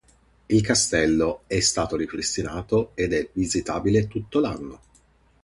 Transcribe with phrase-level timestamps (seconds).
[0.49, 4.79] Il castello è stato ripristinato ed è visitabile tutto l'anno.